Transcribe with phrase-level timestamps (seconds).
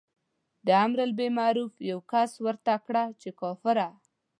[0.65, 3.87] د امر بالمعروف یوه کس ورته کړه چې کافره.